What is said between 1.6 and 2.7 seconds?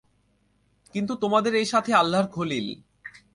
এই সাথী আল্লাহর খলীল।